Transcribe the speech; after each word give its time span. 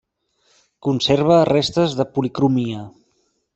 Conserva 0.87 1.37
restes 1.51 1.95
de 2.01 2.07
policromia. 2.17 2.83